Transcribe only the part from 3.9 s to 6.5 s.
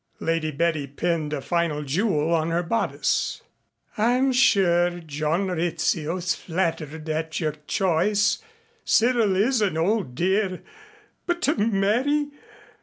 "I'm sure John Rizzio is